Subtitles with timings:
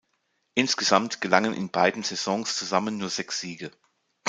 [0.55, 3.69] Insgesamt gelangen in beiden Saisons zusammen nur sechs Siege.